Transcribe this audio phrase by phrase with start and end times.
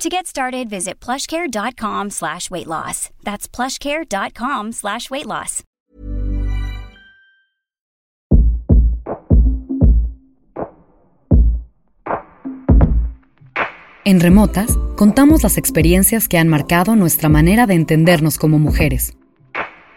[0.00, 3.10] To get started, visit plushcare.com slash weight loss.
[3.22, 5.62] That's plushcare.com slash weight loss.
[14.06, 19.18] En Remotas, contamos las experiencias que han marcado nuestra manera de entendernos como mujeres.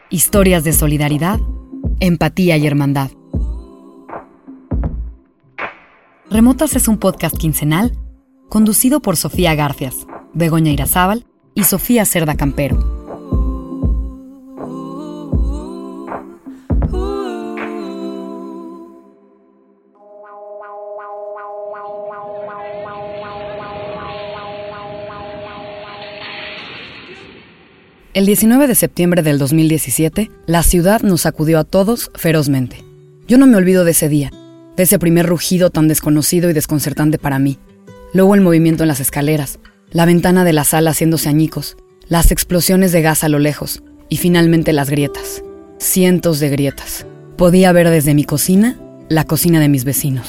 [0.09, 1.39] Historias de solidaridad,
[2.01, 3.11] empatía y hermandad.
[6.29, 8.02] Remotas es un podcast quincenal
[8.53, 11.25] conducido por Sofía Garcias, Begoña Irazábal
[11.55, 12.77] y Sofía Cerda Campero.
[28.13, 32.85] El 19 de septiembre del 2017, la ciudad nos sacudió a todos ferozmente.
[33.27, 34.29] Yo no me olvido de ese día,
[34.77, 37.57] de ese primer rugido tan desconocido y desconcertante para mí.
[38.13, 39.57] Luego el movimiento en las escaleras,
[39.89, 44.17] la ventana de la sala haciéndose añicos, las explosiones de gas a lo lejos y
[44.17, 45.43] finalmente las grietas.
[45.79, 47.07] Cientos de grietas.
[47.37, 50.27] Podía ver desde mi cocina la cocina de mis vecinos.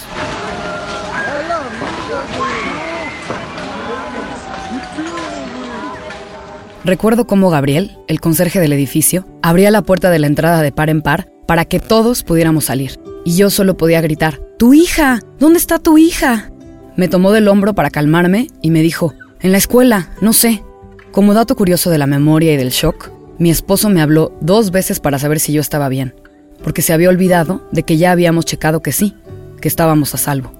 [6.87, 10.89] Recuerdo cómo Gabriel, el conserje del edificio, abría la puerta de la entrada de par
[10.89, 12.99] en par para que todos pudiéramos salir.
[13.27, 15.21] Y yo solo podía gritar, ¡Tu hija!
[15.39, 16.51] ¿Dónde está tu hija?
[16.97, 20.63] Me tomó del hombro para calmarme y me dijo, en la escuela, no sé.
[21.11, 25.01] Como dato curioso de la memoria y del shock, mi esposo me habló dos veces
[25.01, 26.15] para saber si yo estaba bien,
[26.63, 29.17] porque se había olvidado de que ya habíamos checado que sí,
[29.61, 30.53] que estábamos a salvo.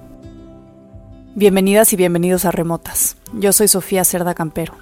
[1.35, 3.15] Bienvenidas y bienvenidos a Remotas.
[3.33, 4.73] Yo soy Sofía Cerda Campero.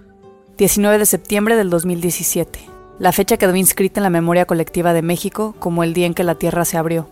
[0.58, 2.59] 19 de septiembre del 2017.
[2.97, 6.24] La fecha quedó inscrita en la memoria colectiva de México como el día en que
[6.24, 7.09] la Tierra se abrió.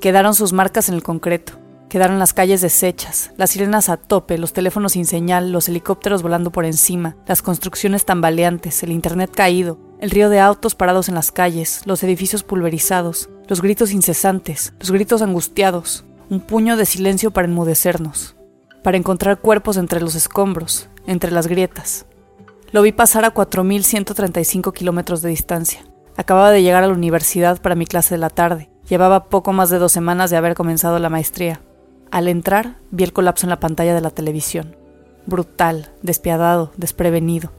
[0.00, 1.59] Quedaron sus marcas en el concreto.
[1.90, 6.52] Quedaron las calles deshechas, las sirenas a tope, los teléfonos sin señal, los helicópteros volando
[6.52, 11.32] por encima, las construcciones tambaleantes, el internet caído, el río de autos parados en las
[11.32, 17.48] calles, los edificios pulverizados, los gritos incesantes, los gritos angustiados, un puño de silencio para
[17.48, 18.36] enmudecernos,
[18.84, 22.06] para encontrar cuerpos entre los escombros, entre las grietas.
[22.70, 25.84] Lo vi pasar a 4.135 kilómetros de distancia.
[26.16, 28.70] Acababa de llegar a la universidad para mi clase de la tarde.
[28.88, 31.60] Llevaba poco más de dos semanas de haber comenzado la maestría.
[32.10, 34.76] Al entrar, vi el colapso en la pantalla de la televisión.
[35.26, 37.52] Brutal, despiadado, desprevenido.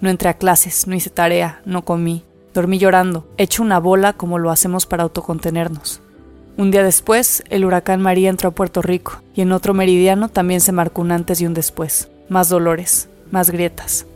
[0.00, 2.24] No entré a clases, no hice tarea, no comí.
[2.54, 6.00] Dormí llorando, hecho una bola como lo hacemos para autocontenernos.
[6.56, 10.60] Un día después, el huracán María entró a Puerto Rico y en otro meridiano también
[10.60, 12.08] se marcó un antes y un después.
[12.28, 14.06] Más dolores, más grietas,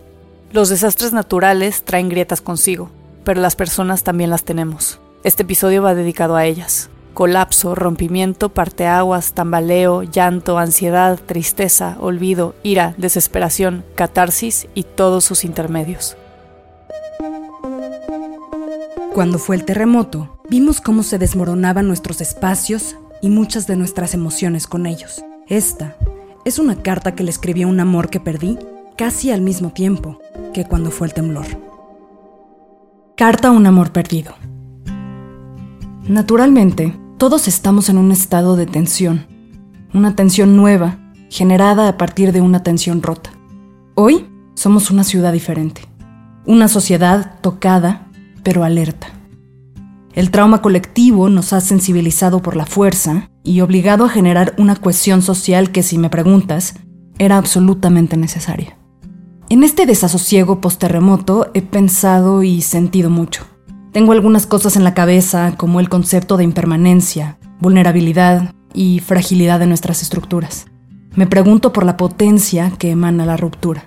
[0.53, 2.91] los desastres naturales traen grietas consigo,
[3.25, 5.01] pero las personas también las tenemos.
[5.25, 6.91] Este episodio va dedicado a ellas.
[7.15, 16.17] Colapso, rompimiento, parteaguas, tambaleo, llanto, ansiedad, tristeza, olvido, ira, desesperación, catarsis y todos sus intermedios.
[19.15, 24.67] Cuando fue el terremoto, vimos cómo se desmoronaban nuestros espacios y muchas de nuestras emociones
[24.67, 25.23] con ellos.
[25.49, 25.97] Esta
[26.47, 28.59] es una carta que le escribí a un amor que perdí
[28.97, 30.19] casi al mismo tiempo
[30.55, 31.47] que cuando fue el temblor.
[33.17, 34.35] Carta a un amor perdido.
[36.09, 39.29] Naturalmente, todos estamos en un estado de tensión,
[39.95, 40.99] una tensión nueva,
[41.31, 43.31] generada a partir de una tensión rota.
[43.95, 45.83] Hoy somos una ciudad diferente,
[46.47, 48.09] una sociedad tocada,
[48.43, 49.07] pero alerta.
[50.15, 55.23] El trauma colectivo nos ha sensibilizado por la fuerza y obligado a generar una cohesión
[55.23, 56.75] social que, si me preguntas,
[57.21, 58.77] era absolutamente necesaria.
[59.49, 63.47] En este desasosiego post-terremoto he pensado y sentido mucho.
[63.93, 69.67] Tengo algunas cosas en la cabeza, como el concepto de impermanencia, vulnerabilidad y fragilidad de
[69.67, 70.65] nuestras estructuras.
[71.15, 73.85] Me pregunto por la potencia que emana la ruptura.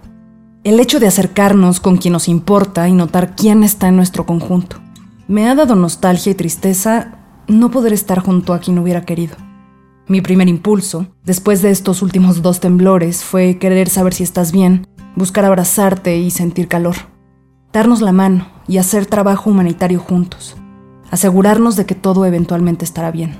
[0.63, 4.78] El hecho de acercarnos con quien nos importa y notar quién está en nuestro conjunto.
[5.28, 7.18] Me ha dado nostalgia y tristeza
[7.48, 9.36] no poder estar junto a quien hubiera querido.
[10.08, 14.86] Mi primer impulso, después de estos últimos dos temblores, fue querer saber si estás bien
[15.16, 16.96] buscar abrazarte y sentir calor,
[17.75, 20.56] darnos la mano y hacer trabajo humanitario juntos,
[21.12, 23.36] asegurarnos de que todo eventualmente estará bien.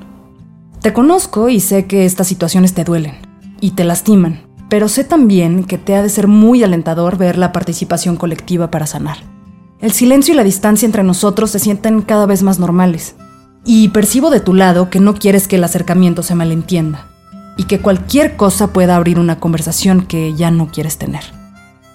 [0.82, 3.16] Te conozco y sé que estas situaciones te duelen
[3.62, 7.54] y te lastiman, pero sé también que te ha de ser muy alentador ver la
[7.54, 9.20] participación colectiva para sanar.
[9.80, 13.16] El silencio y la distancia entre nosotros se sienten cada vez más normales.
[13.64, 17.08] Y percibo de tu lado que no quieres que el acercamiento se malentienda
[17.58, 21.24] y que cualquier cosa pueda abrir una conversación que ya no quieres tener.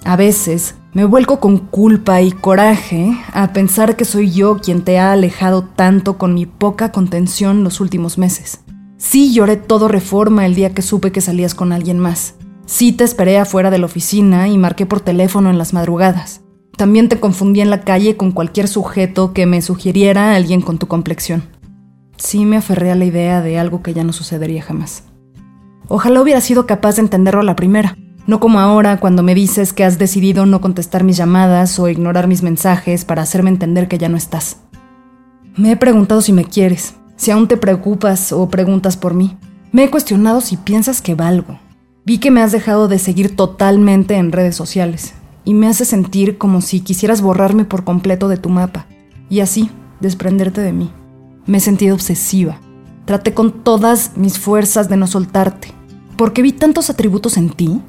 [0.05, 4.99] A veces me vuelco con culpa y coraje a pensar que soy yo quien te
[4.99, 8.61] ha alejado tanto con mi poca contención los últimos meses.
[8.97, 12.35] Sí lloré todo reforma el día que supe que salías con alguien más.
[12.67, 16.41] Sí te esperé afuera de la oficina y marqué por teléfono en las madrugadas.
[16.77, 20.87] También te confundí en la calle con cualquier sujeto que me sugiriera alguien con tu
[20.87, 21.45] complexión.
[22.17, 25.05] Sí me aferré a la idea de algo que ya no sucedería jamás.
[25.89, 29.73] Ojalá hubiera sido capaz de entenderlo a la primera, no como ahora cuando me dices
[29.73, 33.99] que has decidido no contestar mis llamadas o ignorar mis mensajes para hacerme entender que
[33.99, 34.59] ya no estás.
[35.57, 39.37] Me he preguntado si me quieres, si aún te preocupas o preguntas por mí.
[39.73, 41.59] Me he cuestionado si piensas que valgo.
[42.05, 45.15] Vi que me has dejado de seguir totalmente en redes sociales
[45.45, 48.87] y me hace sentir como si quisieras borrarme por completo de tu mapa
[49.29, 49.71] y así
[50.01, 50.91] desprenderte de mí.
[51.47, 52.59] Me he sentido obsesiva.
[53.05, 55.73] Traté con todas mis fuerzas de no soltarte,
[56.17, 57.81] porque vi tantos atributos en ti,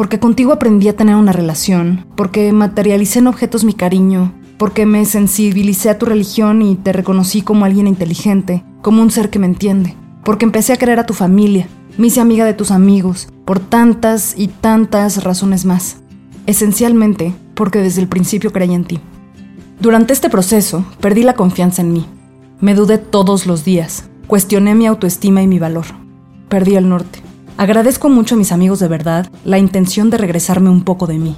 [0.00, 5.04] porque contigo aprendí a tener una relación, porque materialicé en objetos mi cariño, porque me
[5.04, 9.44] sensibilicé a tu religión y te reconocí como alguien inteligente, como un ser que me
[9.44, 9.94] entiende,
[10.24, 11.68] porque empecé a querer a tu familia,
[11.98, 15.98] me hice amiga de tus amigos, por tantas y tantas razones más.
[16.46, 19.00] Esencialmente porque desde el principio creí en ti.
[19.82, 22.06] Durante este proceso perdí la confianza en mí.
[22.58, 25.84] Me dudé todos los días, cuestioné mi autoestima y mi valor.
[26.48, 27.20] Perdí el norte.
[27.60, 31.36] Agradezco mucho a mis amigos de verdad la intención de regresarme un poco de mí.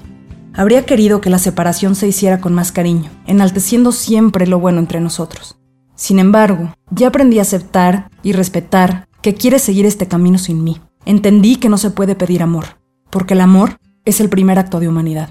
[0.55, 5.01] Habría querido que la separación se hiciera con más cariño, enalteciendo siempre lo bueno entre
[5.01, 5.57] nosotros.
[5.97, 10.81] Sin embargo, ya aprendí a aceptar y respetar que quieres seguir este camino sin mí.
[11.07, 12.67] Entendí que no se puede pedir amor,
[13.11, 15.31] porque el amor es el primer acto de humanidad.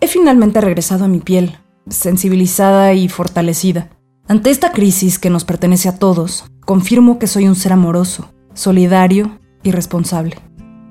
[0.00, 1.56] He finalmente regresado a mi piel,
[1.88, 3.90] sensibilizada y fortalecida.
[4.26, 9.38] Ante esta crisis que nos pertenece a todos, confirmo que soy un ser amoroso, solidario
[9.62, 10.36] y responsable.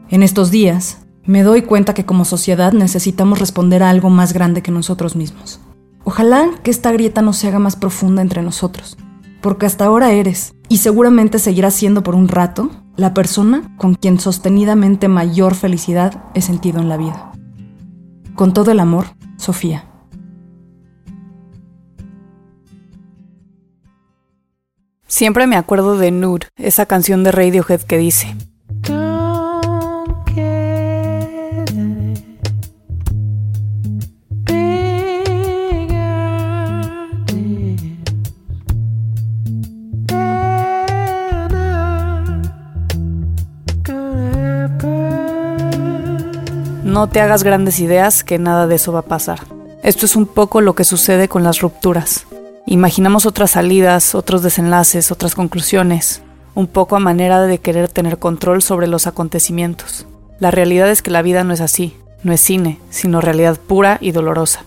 [0.10, 4.62] En estos días, me doy cuenta que como sociedad necesitamos responder a algo más grande
[4.62, 5.60] que nosotros mismos.
[6.04, 8.98] Ojalá que esta grieta no se haga más profunda entre nosotros,
[9.42, 14.20] porque hasta ahora eres, y seguramente seguirás siendo por un rato, la persona con quien
[14.20, 17.32] sostenidamente mayor felicidad he sentido en la vida.
[18.36, 19.06] Con todo el amor,
[19.38, 19.86] Sofía.
[25.08, 28.36] Siempre me acuerdo de Nude, esa canción de Radiohead que dice,
[46.96, 49.42] No te hagas grandes ideas que nada de eso va a pasar.
[49.84, 52.26] Esto es un poco lo que sucede con las rupturas.
[52.66, 56.22] Imaginamos otras salidas, otros desenlaces, otras conclusiones,
[56.54, 60.08] un poco a manera de querer tener control sobre los acontecimientos.
[60.40, 63.98] La realidad es que la vida no es así, no es cine, sino realidad pura
[64.00, 64.64] y dolorosa.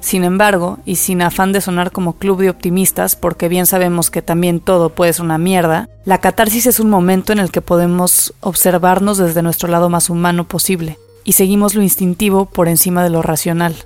[0.00, 4.20] Sin embargo, y sin afán de sonar como club de optimistas, porque bien sabemos que
[4.20, 8.34] también todo puede ser una mierda, la catarsis es un momento en el que podemos
[8.40, 10.98] observarnos desde nuestro lado más humano posible,
[11.28, 13.76] y seguimos lo instintivo por encima de lo racional.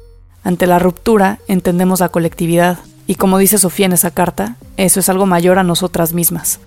[0.45, 2.79] Ante la ruptura entendemos la colectividad,
[3.09, 6.61] y como dice Sofía en esa carta, eso es algo mayor a nosotras mismas.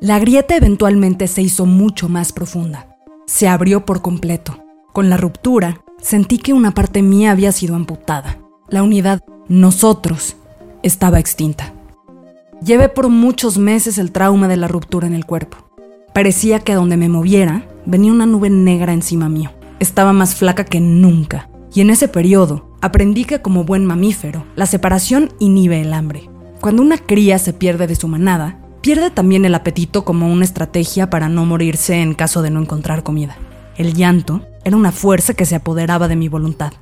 [0.00, 2.96] La grieta eventualmente se hizo mucho más profunda.
[3.26, 4.58] Se abrió por completo.
[4.94, 8.38] Con la ruptura, sentí que una parte mía había sido amputada.
[8.70, 10.36] La unidad nosotros
[10.82, 11.74] estaba extinta.
[12.64, 15.65] Llevé por muchos meses el trauma de la ruptura en el cuerpo.
[16.16, 19.50] Parecía que a donde me moviera venía una nube negra encima mío.
[19.80, 21.50] Estaba más flaca que nunca.
[21.74, 26.30] Y en ese periodo aprendí que como buen mamífero, la separación inhibe el hambre.
[26.62, 31.10] Cuando una cría se pierde de su manada, pierde también el apetito como una estrategia
[31.10, 33.36] para no morirse en caso de no encontrar comida.
[33.76, 36.72] El llanto era una fuerza que se apoderaba de mi voluntad.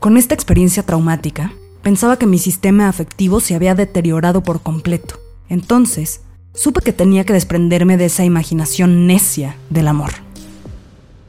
[0.00, 5.20] Con esta experiencia traumática, pensaba que mi sistema afectivo se había deteriorado por completo.
[5.48, 6.22] Entonces,
[6.54, 10.12] supe que tenía que desprenderme de esa imaginación necia del amor.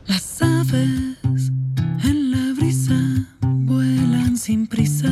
[0.08, 1.52] Las aves
[2.04, 5.10] en la brisa vuelan sin prisa.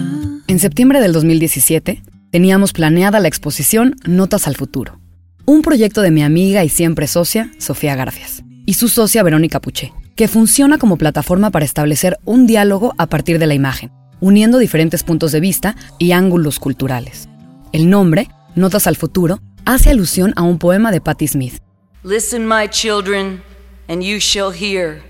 [0.47, 4.99] En septiembre del 2017, teníamos planeada la exposición Notas al Futuro,
[5.45, 9.93] un proyecto de mi amiga y siempre socia, Sofía Garfias, y su socia Verónica Puché,
[10.15, 15.03] que funciona como plataforma para establecer un diálogo a partir de la imagen, uniendo diferentes
[15.03, 17.27] puntos de vista y ángulos culturales.
[17.71, 21.59] El nombre, Notas al Futuro, hace alusión a un poema de Patti Smith.
[22.03, 23.43] Listen, my children,
[23.87, 25.03] and you shall hear.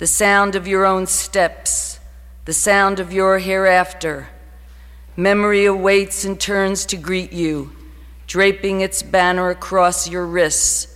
[0.00, 2.00] the sound of your own steps,
[2.46, 4.28] the sound of your hereafter.
[5.14, 7.70] Memory awaits and turns to greet you,
[8.26, 10.86] draping its banner across your wrists.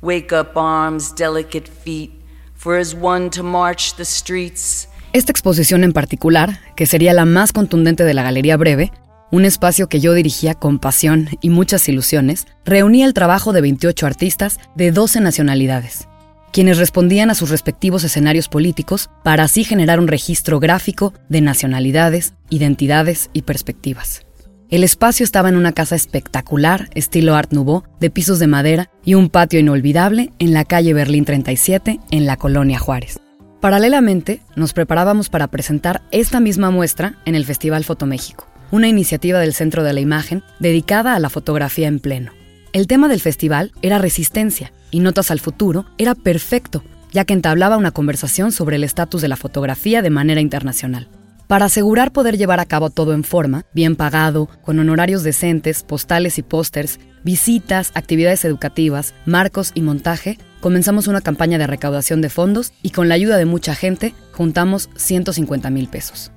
[0.00, 2.12] Wake up, arms, delicate feet,
[2.54, 4.86] for as one to march the streets.
[5.12, 8.92] Esta exposición en particular, que sería la más contundente de la Galería Breve,
[9.32, 14.06] un espacio que yo dirigía con pasión y muchas ilusiones, reunía el trabajo de 28
[14.06, 16.06] artistas de 12 nacionalidades,
[16.52, 22.34] quienes respondían a sus respectivos escenarios políticos para así generar un registro gráfico de nacionalidades,
[22.50, 24.20] identidades y perspectivas.
[24.68, 29.14] El espacio estaba en una casa espectacular, estilo Art Nouveau, de pisos de madera y
[29.14, 33.18] un patio inolvidable en la calle Berlín 37, en la colonia Juárez.
[33.60, 39.54] Paralelamente, nos preparábamos para presentar esta misma muestra en el Festival Fotoméxico una iniciativa del
[39.54, 42.32] Centro de la Imagen dedicada a la fotografía en pleno.
[42.72, 47.76] El tema del festival era resistencia y Notas al Futuro era perfecto, ya que entablaba
[47.76, 51.08] una conversación sobre el estatus de la fotografía de manera internacional.
[51.48, 56.38] Para asegurar poder llevar a cabo todo en forma, bien pagado, con honorarios decentes, postales
[56.38, 62.72] y pósters, visitas, actividades educativas, marcos y montaje, comenzamos una campaña de recaudación de fondos
[62.82, 66.32] y con la ayuda de mucha gente juntamos 150 mil pesos.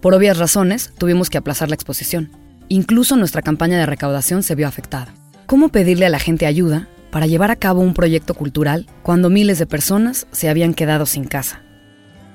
[0.00, 2.30] Por obvias razones, tuvimos que aplazar la exposición.
[2.68, 5.14] Incluso nuestra campaña de recaudación se vio afectada.
[5.46, 9.58] ¿Cómo pedirle a la gente ayuda para llevar a cabo un proyecto cultural cuando miles
[9.58, 11.62] de personas se habían quedado sin casa?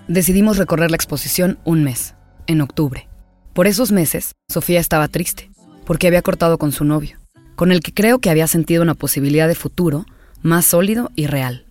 [0.08, 2.16] Decidimos recorrer la exposición un mes,
[2.48, 3.08] en octubre.
[3.54, 5.52] Por esos meses, Sofía estaba triste,
[5.86, 7.20] porque había cortado con su novio,
[7.56, 10.06] con el que creo que había sentido una posibilidad de futuro
[10.42, 11.66] más sólido y real.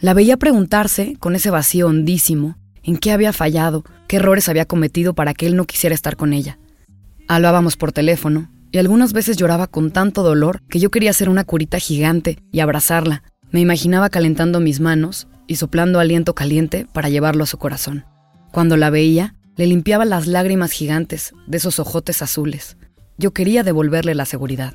[0.00, 5.14] La veía preguntarse, con ese vacío hondísimo, en qué había fallado, qué errores había cometido
[5.14, 6.58] para que él no quisiera estar con ella.
[7.28, 11.44] Hablábamos por teléfono, y algunas veces lloraba con tanto dolor que yo quería hacer una
[11.44, 13.24] curita gigante y abrazarla.
[13.50, 18.04] Me imaginaba calentando mis manos y soplando aliento caliente para llevarlo a su corazón.
[18.52, 22.76] Cuando la veía, le limpiaba las lágrimas gigantes de esos ojotes azules.
[23.18, 24.74] Yo quería devolverle la seguridad,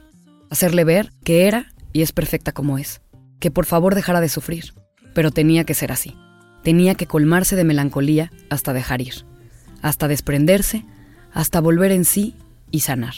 [0.49, 3.01] hacerle ver que era y es perfecta como es,
[3.39, 4.73] que por favor dejara de sufrir,
[5.13, 6.15] pero tenía que ser así.
[6.65, 9.13] Tenía que colmarse de melancolía hasta dejar ir,
[9.83, 10.83] hasta desprenderse,
[11.31, 12.33] hasta volver en sí
[12.71, 13.13] y sanar.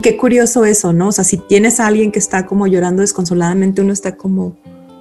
[0.00, 1.08] Qué curioso eso, ¿no?
[1.08, 4.56] O sea, si tienes a alguien que está como llorando desconsoladamente, uno está como,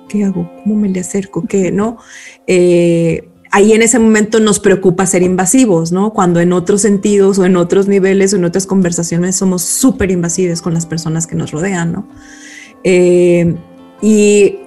[0.10, 0.50] ¿qué hago?
[0.64, 1.46] ¿Cómo me le acerco?
[1.46, 1.72] ¿Qué?
[1.72, 2.00] ¿No?
[2.48, 6.12] Eh, ahí en ese momento nos preocupa ser invasivos, ¿no?
[6.12, 10.64] Cuando en otros sentidos o en otros niveles o en otras conversaciones somos súper invasivos
[10.64, 12.08] con las personas que nos rodean, ¿no?
[12.84, 13.56] Eh,
[14.02, 14.58] y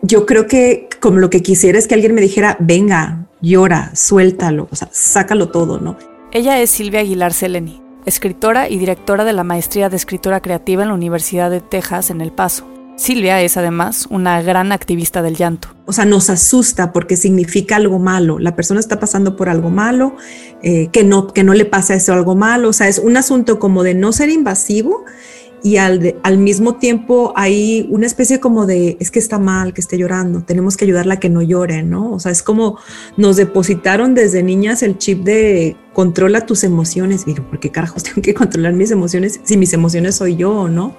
[0.00, 4.68] yo creo que como lo que quisiera es que alguien me dijera, venga, llora, suéltalo,
[4.70, 5.98] o sea, sácalo todo, ¿no?
[6.32, 10.88] Ella es Silvia Aguilar Seleni, escritora y directora de la Maestría de Escritura Creativa en
[10.88, 12.77] la Universidad de Texas en El Paso.
[12.98, 15.68] Silvia es además una gran activista del llanto.
[15.86, 18.40] O sea, nos asusta porque significa algo malo.
[18.40, 20.16] La persona está pasando por algo malo,
[20.64, 22.68] eh, que, no, que no le pasa eso algo malo.
[22.70, 25.04] O sea, es un asunto como de no ser invasivo
[25.62, 29.80] y al, al mismo tiempo hay una especie como de, es que está mal, que
[29.80, 32.12] esté llorando, tenemos que ayudarla a que no llore, ¿no?
[32.12, 32.78] O sea, es como
[33.16, 37.24] nos depositaron desde niñas el chip de controla tus emociones.
[37.24, 40.96] ¿por qué carajos tengo que controlar mis emociones si mis emociones soy yo, ¿no?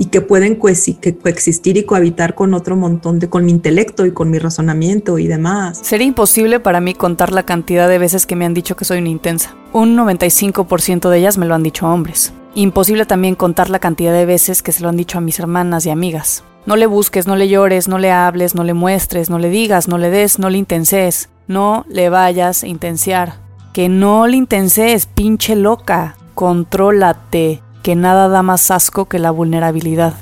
[0.00, 4.30] Y que pueden coexistir y cohabitar con otro montón de, con mi intelecto y con
[4.30, 5.78] mi razonamiento y demás.
[5.82, 8.96] Sería imposible para mí contar la cantidad de veces que me han dicho que soy
[8.96, 9.54] una intensa.
[9.74, 12.32] Un 95% de ellas me lo han dicho hombres.
[12.54, 15.84] Imposible también contar la cantidad de veces que se lo han dicho a mis hermanas
[15.84, 16.44] y amigas.
[16.64, 19.86] No le busques, no le llores, no le hables, no le muestres, no le digas,
[19.86, 21.28] no le des, no le intenses.
[21.46, 23.34] No le vayas a intensiar.
[23.74, 26.16] Que no le intenses, pinche loca.
[26.34, 30.14] Contrólate que nada da más asco que la vulnerabilidad.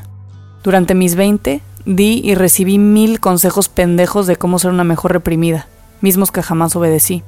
[0.63, 5.67] Durante mis 20 di y recibí mil consejos pendejos de cómo ser una mejor reprimida,
[6.01, 7.23] mismos que jamás obedecí.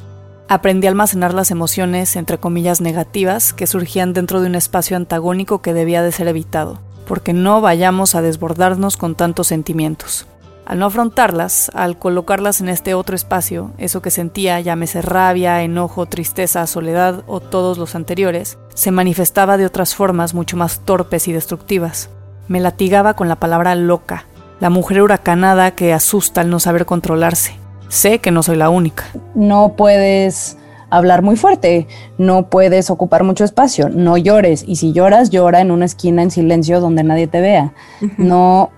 [0.49, 5.63] Aprendí a almacenar las emociones, entre comillas, negativas que surgían dentro de un espacio antagónico
[5.63, 10.27] que debía de ser evitado, porque no vayamos a desbordarnos con tantos sentimientos.
[10.71, 16.07] Al no afrontarlas, al colocarlas en este otro espacio, eso que sentía, llámese rabia, enojo,
[16.07, 21.33] tristeza, soledad o todos los anteriores, se manifestaba de otras formas mucho más torpes y
[21.33, 22.09] destructivas.
[22.47, 24.27] Me latigaba con la palabra loca,
[24.61, 27.57] la mujer huracanada que asusta al no saber controlarse.
[27.89, 29.07] Sé que no soy la única.
[29.35, 30.57] No puedes
[30.89, 35.73] hablar muy fuerte, no puedes ocupar mucho espacio, no llores y si lloras, llora en
[35.73, 37.73] una esquina en silencio donde nadie te vea.
[38.19, 38.71] No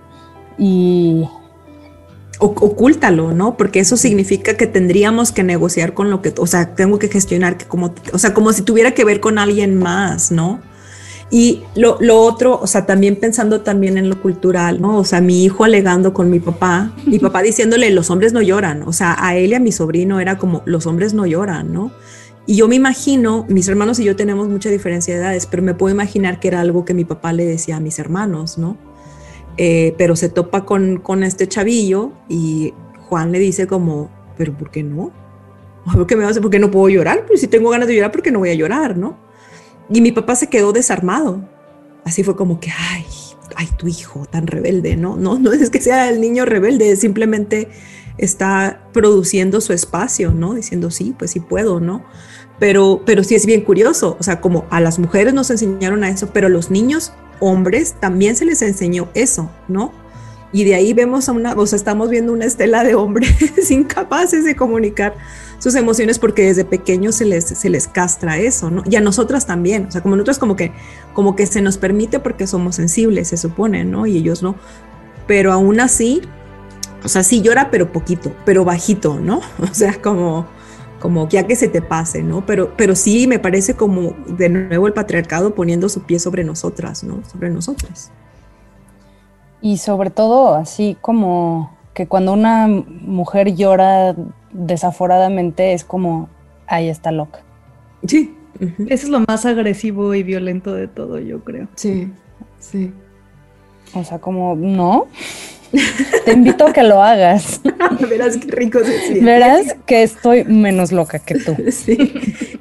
[0.57, 1.27] y
[2.43, 3.57] ocúltalo, ¿no?
[3.57, 7.57] Porque eso significa que tendríamos que negociar con lo que, o sea, tengo que gestionar
[7.57, 10.61] que como, o sea, como si tuviera que ver con alguien más, ¿no?
[11.31, 14.97] Y lo, lo, otro, o sea, también pensando también en lo cultural, ¿no?
[14.97, 18.83] O sea, mi hijo alegando con mi papá, mi papá diciéndole, los hombres no lloran,
[18.83, 21.91] o sea, a él y a mi sobrino era como, los hombres no lloran, ¿no?
[22.45, 25.73] Y yo me imagino, mis hermanos y yo tenemos mucha diferencia de edades, pero me
[25.73, 28.77] puedo imaginar que era algo que mi papá le decía a mis hermanos, ¿no?
[29.57, 32.73] Eh, pero se topa con, con este chavillo y
[33.07, 35.11] Juan le dice como, pero ¿por qué no?
[35.91, 36.41] ¿Por qué me hace?
[36.41, 37.25] ¿Por qué no puedo llorar?
[37.27, 39.17] Pues si tengo ganas de llorar, ¿por qué no voy a llorar, no?
[39.89, 41.47] Y mi papá se quedó desarmado.
[42.05, 43.05] Así fue como que, ay,
[43.55, 45.17] ay, tu hijo tan rebelde, ¿no?
[45.17, 47.69] No, no es que sea el niño rebelde, simplemente
[48.17, 50.53] está produciendo su espacio, ¿no?
[50.53, 52.03] Diciendo, sí, pues sí puedo, ¿no?
[52.59, 56.09] Pero, pero sí es bien curioso, o sea, como a las mujeres nos enseñaron a
[56.09, 59.91] eso, pero a los niños hombres también se les enseñó eso, ¿no?
[60.51, 63.31] Y de ahí vemos a una, o sea, estamos viendo una estela de hombres
[63.71, 65.15] incapaces de comunicar
[65.57, 68.83] sus emociones porque desde pequeños se les, se les castra eso, ¿no?
[68.85, 70.71] Y a nosotras también, o sea, como nosotros como que,
[71.13, 74.05] como que se nos permite porque somos sensibles, se supone, ¿no?
[74.05, 74.55] Y ellos no.
[75.25, 76.21] Pero aún así,
[77.03, 79.41] o sea, sí llora, pero poquito, pero bajito, ¿no?
[79.59, 80.45] O sea, como,
[81.03, 82.45] como ya que se te pase, ¿no?
[82.45, 87.03] Pero, pero sí me parece como de nuevo el patriarcado poniendo su pie sobre nosotras,
[87.03, 87.21] ¿no?
[87.25, 88.09] Sobre nosotras.
[89.59, 94.15] Y sobre todo, así como que cuando una mujer llora
[94.53, 96.29] desaforadamente es como,
[96.67, 97.41] ahí está loca.
[98.07, 98.33] Sí.
[98.61, 101.67] Eso es lo más agresivo y violento de todo, yo creo.
[101.75, 102.13] Sí,
[102.59, 102.93] sí.
[103.93, 105.07] O sea, como, no.
[106.25, 107.61] Te invito a que lo hagas.
[108.09, 111.55] Verás qué rico se Verás que estoy menos loca que tú.
[111.71, 111.97] Sí.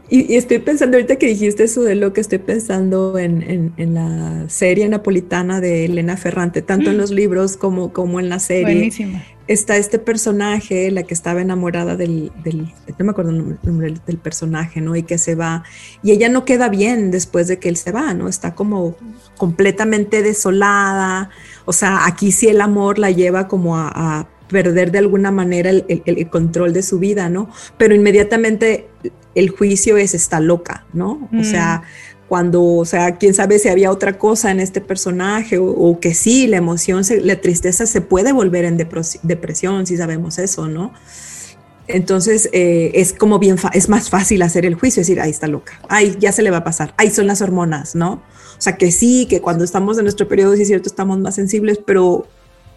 [0.09, 4.89] Y, estoy pensando, ahorita que dijiste eso de lo que estoy pensando en, la serie
[4.89, 8.75] napolitana de Elena Ferrante, tanto en los libros como, como en la serie.
[8.75, 9.23] Buenísima.
[9.49, 12.33] Está este personaje, la que estaba enamorada del,
[12.99, 14.95] no me acuerdo el nombre del personaje, ¿no?
[14.97, 15.65] Y que se va,
[16.03, 18.29] y ella no queda bien después de que él se va, ¿no?
[18.29, 18.97] Está como
[19.37, 21.31] completamente desolada,
[21.65, 26.29] o sea, aquí sí el amor la lleva como a, perder de alguna manera el,
[26.29, 27.49] control de su vida, ¿no?
[27.79, 28.87] Pero inmediatamente
[29.35, 31.31] el juicio es está loca, ¿no?
[31.41, 32.13] O sea, mm.
[32.33, 36.47] Cuando, o sea, quién sabe si había otra cosa en este personaje o, que sí,
[36.47, 40.95] la emoción, la tristeza se puede volver en depresión, si sabemos eso, ¿no?
[41.89, 45.79] Entonces eh, es como bien, es más fácil hacer el juicio, decir, ahí está loca,
[45.91, 48.13] ay, ya se le va a pasar, ahí son las hormonas, ¿no?
[48.13, 51.35] O sea, que sí, que cuando estamos en nuestro periodo, sí es cierto, estamos más
[51.35, 52.27] sensibles, pero,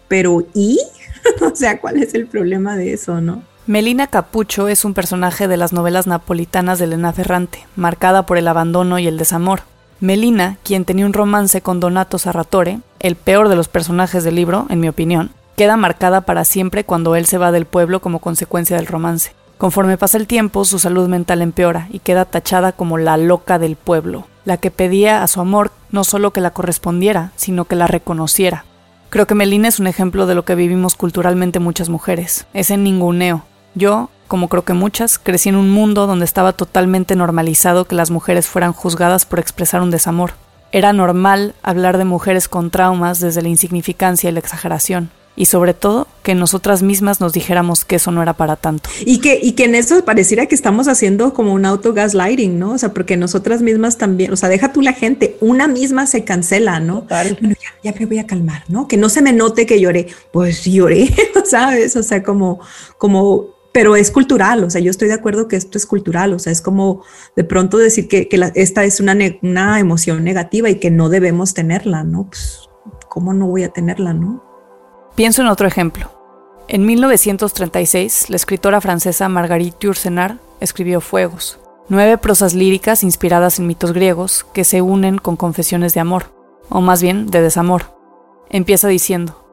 [0.06, 0.78] pero ¿y?
[1.40, 3.42] o sea, ¿cuál es el problema de eso, no?
[3.66, 8.46] Melina Capucho es un personaje de las novelas napolitanas de Elena Ferrante, marcada por el
[8.46, 9.62] abandono y el desamor.
[9.98, 14.66] Melina, quien tenía un romance con Donato Sarratore, el peor de los personajes del libro,
[14.70, 18.76] en mi opinión, queda marcada para siempre cuando él se va del pueblo como consecuencia
[18.76, 19.32] del romance.
[19.58, 23.74] Conforme pasa el tiempo, su salud mental empeora y queda tachada como la loca del
[23.74, 27.88] pueblo, la que pedía a su amor no solo que la correspondiera, sino que la
[27.88, 28.64] reconociera.
[29.10, 33.42] Creo que Melina es un ejemplo de lo que vivimos culturalmente muchas mujeres, ese ninguneo.
[33.76, 38.10] Yo, como creo que muchas, crecí en un mundo donde estaba totalmente normalizado que las
[38.10, 40.32] mujeres fueran juzgadas por expresar un desamor.
[40.72, 45.74] Era normal hablar de mujeres con traumas desde la insignificancia y la exageración y sobre
[45.74, 48.88] todo que nosotras mismas nos dijéramos que eso no era para tanto.
[49.04, 52.72] Y que, y que en eso pareciera que estamos haciendo como un auto gaslighting, ¿no?
[52.72, 56.24] O sea, porque nosotras mismas también, o sea, deja tú la gente, una misma se
[56.24, 57.02] cancela, ¿no?
[57.02, 58.88] Bueno, ya, ya me voy a calmar, ¿no?
[58.88, 61.94] Que no se me note que lloré, pues lloré, ¿sabes?
[61.96, 62.60] O sea, como,
[62.98, 66.38] como pero es cultural, o sea, yo estoy de acuerdo que esto es cultural, o
[66.38, 67.04] sea, es como
[67.36, 72.02] de pronto decir que, esta es una, una emoción negativa y que no debemos tenerla,
[72.02, 72.24] ¿no?
[72.24, 72.70] Pues,
[73.10, 74.42] ¿cómo no voy a tenerla, no?
[75.14, 76.10] Pienso en otro ejemplo.
[76.68, 81.58] En 1936, la escritora francesa Marguerite Yourcenar escribió Fuegos,
[81.90, 86.32] nueve prosas líricas inspiradas en mitos griegos que se unen con confesiones de amor,
[86.70, 87.94] o más bien de desamor.
[88.48, 89.46] Empieza diciendo,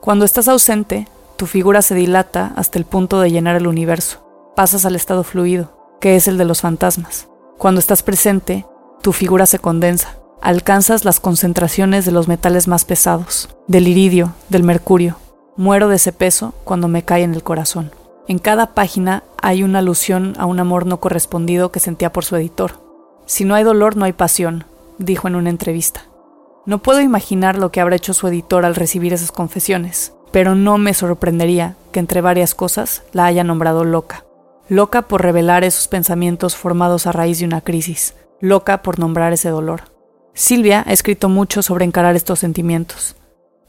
[0.00, 4.24] Cuando estás ausente, tu figura se dilata hasta el punto de llenar el universo,
[4.56, 5.70] pasas al estado fluido,
[6.00, 7.28] que es el de los fantasmas.
[7.58, 8.66] Cuando estás presente,
[9.02, 14.62] tu figura se condensa, alcanzas las concentraciones de los metales más pesados, del iridio, del
[14.62, 15.16] mercurio.
[15.56, 17.92] Muero de ese peso cuando me cae en el corazón.
[18.28, 22.36] En cada página hay una alusión a un amor no correspondido que sentía por su
[22.36, 22.80] editor.
[23.26, 24.64] Si no hay dolor, no hay pasión,
[24.98, 26.02] dijo en una entrevista.
[26.64, 30.76] No puedo imaginar lo que habrá hecho su editor al recibir esas confesiones, pero no
[30.76, 34.26] me sorprendería que entre varias cosas la haya nombrado loca.
[34.68, 39.48] Loca por revelar esos pensamientos formados a raíz de una crisis, loca por nombrar ese
[39.48, 39.84] dolor.
[40.34, 43.16] Silvia ha escrito mucho sobre encarar estos sentimientos.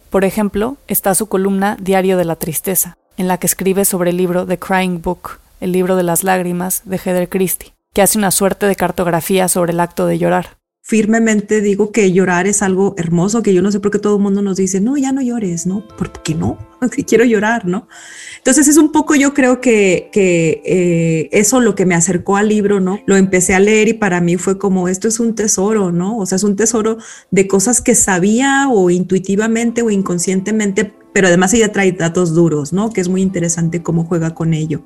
[0.10, 4.18] Por ejemplo, está su columna Diario de la Tristeza, en la que escribe sobre el
[4.18, 8.32] libro The Crying Book, el libro de las lágrimas de Heather Christie, que hace una
[8.32, 13.44] suerte de cartografía sobre el acto de llorar firmemente digo que llorar es algo hermoso,
[13.44, 15.68] que yo no sé por qué todo el mundo nos dice, no, ya no llores,
[15.68, 15.86] ¿no?
[15.86, 16.58] ¿Por qué no?
[17.06, 17.90] Quiero llorar, ¿no?
[18.38, 22.48] Entonces es un poco yo creo que, que eh, eso lo que me acercó al
[22.48, 23.02] libro, ¿no?
[23.06, 26.18] Lo empecé a leer y para mí fue como, esto es un tesoro, ¿no?
[26.18, 26.98] O sea, es un tesoro
[27.32, 32.92] de cosas que sabía o intuitivamente o inconscientemente, pero además ella trae datos duros, ¿no?
[32.92, 34.84] Que es muy interesante cómo juega con ello.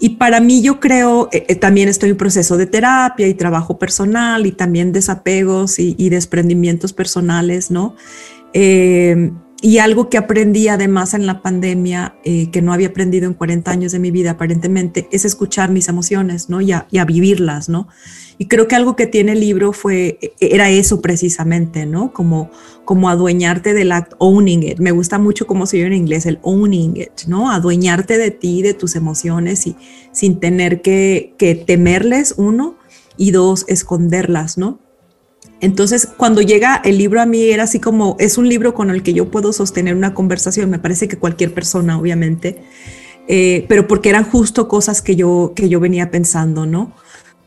[0.00, 3.78] Y para mí yo creo, eh, eh, también estoy en proceso de terapia y trabajo
[3.78, 7.94] personal y también desapegos y, desprendimientos personales, ¿no?
[8.54, 9.30] Eh,
[9.62, 13.92] y algo que aprendí además en la pandemia, que no había aprendido en 40 años
[13.92, 16.60] de mi vida aparentemente, es escuchar mis emociones, ¿no?
[16.60, 17.86] Y a, vivirlas, ¿no?
[18.38, 22.12] Y creo que algo que tiene el libro fue, era eso precisamente, ¿no?
[22.12, 22.50] Como,
[22.86, 24.78] como adueñarte del acto, owning it.
[24.78, 27.50] Me gusta mucho cómo se oye en inglés el owning it, ¿no?
[27.50, 29.76] Adueñarte de ti, de tus emociones y
[30.12, 32.78] sin tener que, que temerles, uno,
[33.18, 34.78] y dos, esconderlas, ¿no?
[35.60, 39.02] Entonces, cuando llega el libro a mí era así como, es un libro con el
[39.02, 42.62] que yo puedo sostener una conversación, me parece que cualquier persona, obviamente,
[43.28, 46.94] eh, pero porque eran justo cosas que yo, que yo venía pensando, ¿no?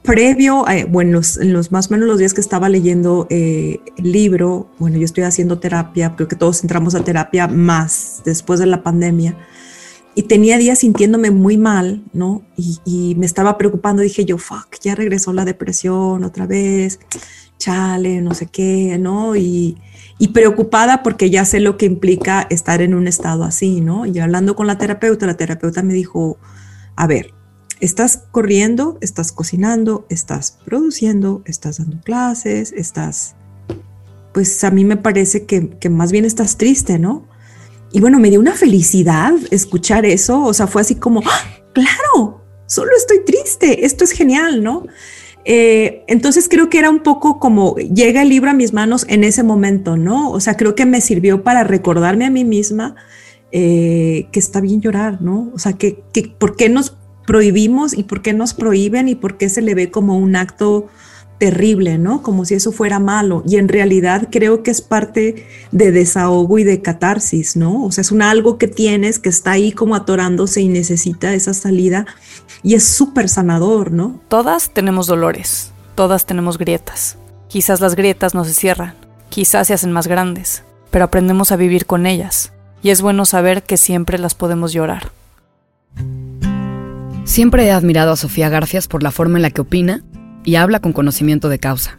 [0.03, 4.69] previo, bueno, en los más o menos los días que estaba leyendo eh, el libro,
[4.77, 8.83] bueno, yo estoy haciendo terapia, creo que todos entramos a terapia más después de la
[8.83, 9.37] pandemia,
[10.13, 12.43] y tenía días sintiéndome muy mal, ¿no?
[12.55, 16.99] Y, me estaba preocupando, dije yo, fuck, ya regresó la depresión otra vez,
[17.57, 19.35] chale, no sé qué, ¿no?
[19.35, 19.77] Y,
[20.17, 24.05] y preocupada porque ya sé lo que implica estar en un estado así, ¿no?
[24.05, 26.37] Y hablando con la terapeuta, la terapeuta me dijo,
[26.95, 27.33] a ver,
[27.83, 33.35] estás corriendo, estás cocinando, estás produciendo, estás dando clases, estás,
[34.33, 37.27] pues a mí me parece que, más bien estás triste, ¿no?
[37.91, 41.41] Y bueno, me dio una felicidad escuchar eso, o sea, fue así como, ¡Ah,
[41.73, 44.85] claro, solo estoy triste, esto es genial, ¿no?
[45.45, 49.23] Eh, entonces creo que era un poco como llega el libro a mis manos en
[49.23, 50.31] ese momento, ¿no?
[50.31, 52.95] O sea, creo que me sirvió para recordarme a mí misma
[53.51, 55.51] eh, que está bien llorar, ¿no?
[55.53, 59.37] O sea, que, que por qué nos prohibimos y por qué nos prohíben y por
[59.37, 60.87] qué se le ve como un acto
[61.37, 62.21] terrible, ¿no?
[62.21, 63.43] Como si eso fuera malo.
[63.45, 67.83] Y en realidad creo que es parte de desahogo y de catarsis, ¿no?
[67.83, 71.53] O sea, es un algo que tienes que está ahí como atorándose y necesita esa
[71.53, 72.05] salida
[72.63, 74.21] y es súper sanador, ¿no?
[74.29, 77.17] Todas tenemos dolores, todas tenemos grietas.
[77.47, 78.95] Quizás las grietas no se cierran,
[79.29, 82.53] quizás se hacen más grandes, pero aprendemos a vivir con ellas.
[82.81, 85.11] Y es bueno saber que siempre las podemos llorar.
[87.25, 90.03] Siempre he admirado a Sofía Garcias por la forma en la que opina
[90.43, 91.97] y habla con conocimiento de causa.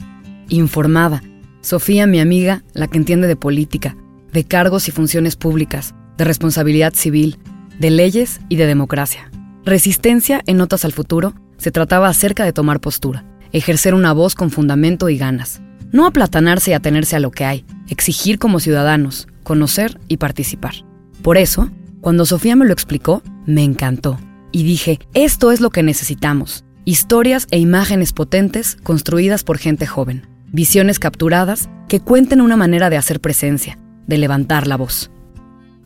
[0.49, 1.23] Informada.
[1.61, 3.97] Sofía, mi amiga, la que entiende de política,
[4.33, 7.39] de cargos y funciones públicas, de responsabilidad civil,
[7.79, 9.31] de leyes y de democracia.
[9.65, 14.51] Resistencia en Notas al Futuro se trataba acerca de tomar postura, ejercer una voz con
[14.51, 15.63] fundamento y ganas.
[15.93, 20.75] No aplatanarse y atenerse a lo que hay, exigir como ciudadanos, conocer y participar.
[21.23, 24.19] Por eso, cuando Sofía me lo explicó, me encantó
[24.53, 26.65] y dije, esto es lo que necesitamos.
[26.87, 30.27] Historias e imágenes potentes construidas por gente joven.
[30.53, 35.11] Visiones capturadas que cuenten una manera de hacer presencia, de levantar la voz.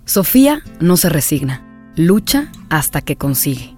[0.06, 3.76] Sofía no se resigna, lucha hasta que consigue.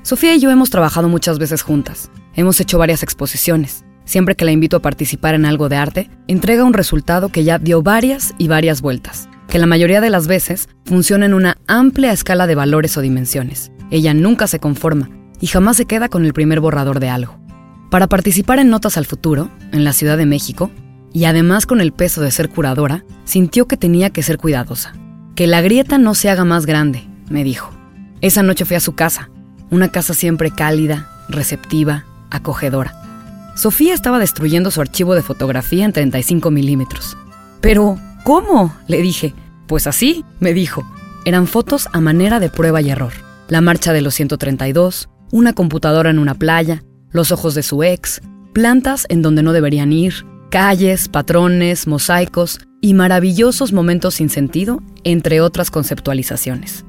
[0.00, 2.10] Sofía y yo hemos trabajado muchas veces juntas.
[2.34, 3.84] Hemos hecho varias exposiciones.
[4.06, 7.58] Siempre que la invito a participar en algo de arte, entrega un resultado que ya
[7.58, 12.10] dio varias y varias vueltas, que la mayoría de las veces funciona en una amplia
[12.10, 13.70] escala de valores o dimensiones.
[13.90, 15.10] Ella nunca se conforma
[15.44, 17.36] y jamás se queda con el primer borrador de algo.
[17.90, 20.70] Para participar en Notas al Futuro, en la Ciudad de México,
[21.12, 24.94] y además con el peso de ser curadora, sintió que tenía que ser cuidadosa.
[25.34, 27.70] Que la grieta no se haga más grande, me dijo.
[28.22, 29.28] Esa noche fui a su casa,
[29.68, 32.94] una casa siempre cálida, receptiva, acogedora.
[33.54, 37.18] Sofía estaba destruyendo su archivo de fotografía en 35 milímetros.
[37.60, 38.74] Pero, ¿cómo?
[38.88, 39.34] le dije.
[39.66, 40.90] Pues así, me dijo.
[41.26, 43.12] Eran fotos a manera de prueba y error
[43.48, 48.20] la marcha de los 132, una computadora en una playa, los ojos de su ex,
[48.52, 55.40] plantas en donde no deberían ir, calles, patrones, mosaicos y maravillosos momentos sin sentido, entre
[55.40, 56.84] otras conceptualizaciones.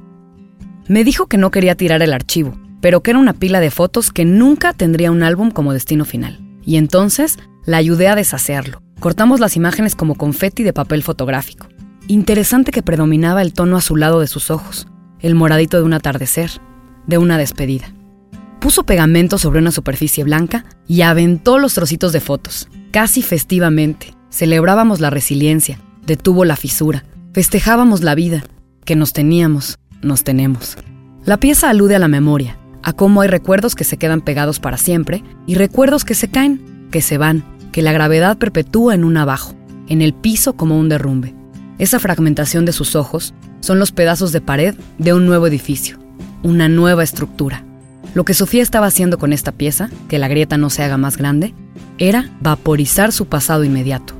[0.88, 4.12] Me dijo que no quería tirar el archivo, pero que era una pila de fotos
[4.12, 6.38] que nunca tendría un álbum como destino final.
[6.64, 8.80] Y entonces la ayudé a deshacerlo.
[9.00, 11.66] Cortamos las imágenes como confeti de papel fotográfico.
[12.06, 14.86] Interesante que predominaba el tono azulado de sus ojos,
[15.18, 16.50] el moradito de un atardecer,
[17.08, 17.92] de una despedida.
[18.66, 24.12] Puso pegamento sobre una superficie blanca y aventó los trocitos de fotos, casi festivamente.
[24.28, 28.42] Celebrábamos la resiliencia, detuvo la fisura, festejábamos la vida,
[28.84, 30.76] que nos teníamos, nos tenemos.
[31.24, 34.78] La pieza alude a la memoria, a cómo hay recuerdos que se quedan pegados para
[34.78, 39.16] siempre y recuerdos que se caen, que se van, que la gravedad perpetúa en un
[39.16, 39.54] abajo,
[39.86, 41.36] en el piso como un derrumbe.
[41.78, 46.00] Esa fragmentación de sus ojos son los pedazos de pared de un nuevo edificio,
[46.42, 47.65] una nueva estructura.
[48.14, 51.16] Lo que Sofía estaba haciendo con esta pieza, que la grieta no se haga más
[51.16, 51.54] grande,
[51.98, 54.14] era vaporizar su pasado inmediato.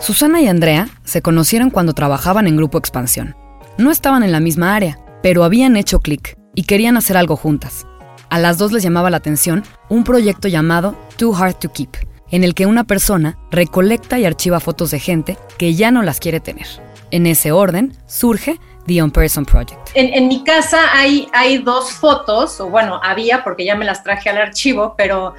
[0.00, 3.36] Susana y Andrea se conocieron cuando trabajaban en Grupo Expansión.
[3.76, 7.86] No estaban en la misma área, pero habían hecho clic y querían hacer algo juntas.
[8.30, 11.90] A las dos les llamaba la atención un proyecto llamado Too Hard to Keep,
[12.30, 16.20] en el que una persona recolecta y archiva fotos de gente que ya no las
[16.20, 16.66] quiere tener.
[17.10, 19.90] En ese orden surge The On Person Project.
[19.94, 24.30] En, mi casa hay, hay dos fotos, o bueno, había porque ya me las traje
[24.30, 25.34] al archivo, pero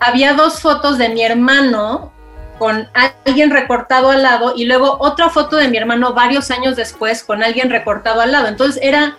[0.00, 2.12] había dos fotos de mi hermano
[2.58, 2.88] con
[3.24, 7.42] alguien recortado al lado y luego otra foto de mi hermano varios años después con
[7.42, 8.46] alguien recortado al lado.
[8.46, 9.18] Entonces era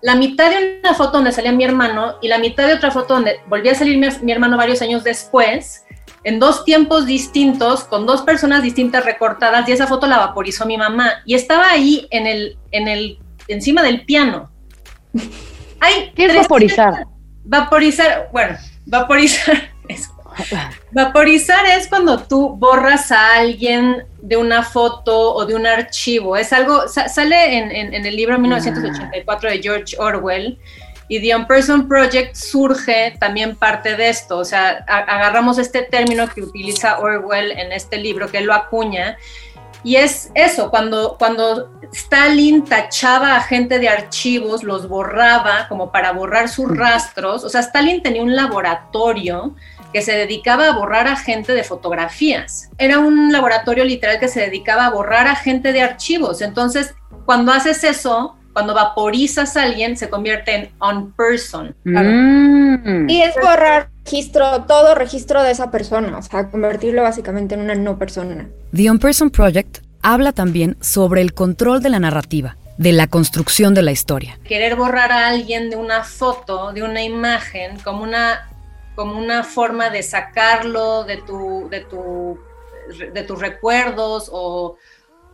[0.00, 3.14] la mitad de una foto donde salía mi hermano y la mitad de otra foto
[3.14, 5.84] donde volvía a salir mi, hermano varios años después,
[6.24, 10.76] en dos tiempos distintos, con dos personas distintas recortadas y esa foto la vaporizó mi
[10.76, 14.50] mamá y estaba ahí en el, en el, encima del piano.
[16.14, 17.06] ¿Qué es vaporizar?
[17.44, 18.56] Vaporizar, bueno,
[18.86, 20.08] vaporizar es
[20.92, 26.36] Vaporizar es cuando tú borras a alguien de una foto o de un archivo.
[26.36, 30.58] Es algo, sale en, el libro 1984 de George Orwell
[31.08, 34.38] y The On-Person Project surge también parte de esto.
[34.38, 39.16] O sea, agarramos este término que utiliza Orwell en este libro, que él lo acuña,
[39.84, 46.12] y es eso, cuando, cuando Stalin tachaba a gente de archivos, los borraba como para
[46.12, 47.42] borrar sus rastros.
[47.42, 49.56] O sea, Stalin tenía un laboratorio
[49.92, 52.70] que se dedicaba a borrar a gente de fotografías.
[52.78, 56.42] Era un laboratorio literal que se dedicaba a borrar a gente de archivos.
[56.42, 56.94] Entonces,
[57.26, 61.74] cuando haces eso, cuando vaporizas a alguien, se convierte en on person.
[61.84, 63.08] Mm.
[63.08, 67.74] Y es borrar registro, todo registro de esa persona, o sea, convertirlo básicamente en una
[67.74, 68.48] no persona.
[68.74, 73.74] The On Person Project habla también sobre el control de la narrativa de la construcción
[73.74, 74.38] de la historia.
[74.44, 78.48] Querer borrar a alguien de una foto, de una imagen, como una
[78.94, 82.38] como una forma de sacarlo de, tu, de, tu,
[83.12, 84.76] de tus recuerdos o,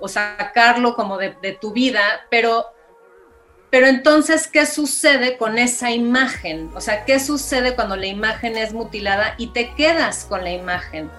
[0.07, 2.01] sacarlo como de, tu vida,
[2.31, 2.67] pero,
[3.71, 6.71] pero entonces, ¿qué sucede con esa imagen?
[6.75, 11.11] O sea, ¿qué sucede cuando la imagen es mutilada y te quedas con la imagen?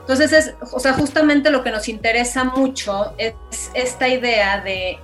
[0.00, 3.34] Entonces, es, o sea, justamente lo que nos interesa mucho es
[3.74, 4.98] esta idea de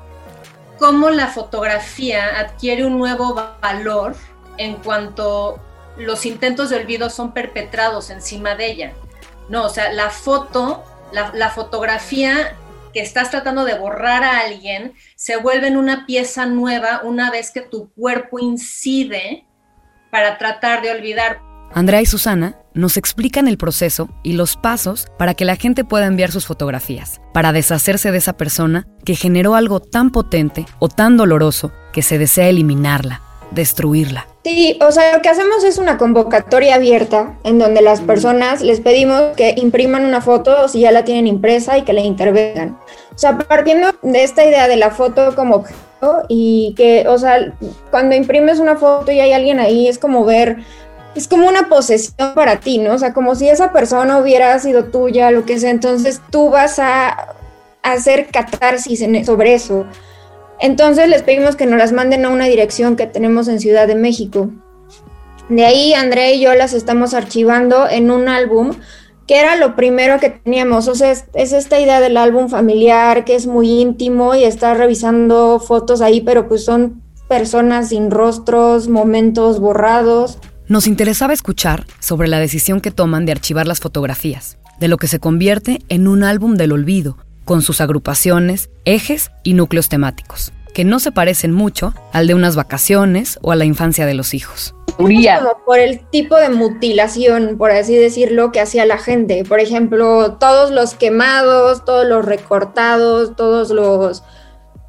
[0.78, 4.16] cómo la fotografía adquiere un nuevo valor
[4.56, 5.60] en cuanto
[5.96, 8.92] los intentos de olvido son perpetrados encima de ella.
[9.48, 12.56] No, o sea, la foto, la, fotografía
[12.92, 17.50] que estás tratando de borrar a alguien se vuelve en una pieza nueva una vez
[17.50, 19.46] que tu cuerpo incide
[20.11, 21.40] para tratar de olvidar.
[21.72, 26.07] Andrea y Susana nos explican el proceso y los pasos para que la gente pueda
[26.07, 31.16] enviar sus fotografías, para deshacerse de esa persona que generó algo tan potente o tan
[31.16, 33.22] doloroso que se desea eliminarla,
[33.53, 34.26] destruirla.
[34.42, 38.81] Sí, o sea, lo que hacemos es una convocatoria abierta en donde las personas les
[38.81, 42.79] pedimos que impriman una foto si ya la tienen impresa y que la intervengan.
[43.14, 47.55] O sea, partiendo de esta idea de la foto como objeto y que, o sea,
[47.90, 50.57] cuando imprimes una foto y hay alguien ahí, es como ver,
[51.14, 52.94] es como una posesión para ti, ¿no?
[52.94, 56.79] O sea, como si esa persona hubiera sido tuya, lo que sea, entonces tú vas
[56.79, 57.35] a
[57.83, 59.85] hacer catarsis sobre eso.
[60.60, 63.94] Entonces les pedimos que nos las manden a una dirección que tenemos en Ciudad de
[63.94, 64.50] México.
[65.48, 68.74] De ahí Andrea y yo las estamos archivando en un álbum
[69.26, 70.88] que era lo primero que teníamos.
[70.88, 75.60] O sea, es, esta idea del álbum familiar que es muy íntimo y está revisando
[75.60, 80.38] fotos ahí, pero pues son personas sin rostros, momentos borrados.
[80.66, 85.06] Nos interesaba escuchar sobre la decisión que toman de archivar las fotografías, de lo que
[85.06, 87.16] se convierte en un álbum del olvido,
[87.50, 92.54] con sus agrupaciones, ejes y núcleos temáticos, que no se parecen mucho al de unas
[92.54, 94.72] vacaciones o a la infancia de los hijos.
[94.96, 99.42] Como por el tipo de mutilación, por así decirlo, que hacía la gente.
[99.42, 104.22] Por ejemplo, todos los quemados, todos los recortados, todos los,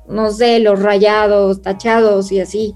[0.08, 2.76] no sé, los rayados, tachados y así.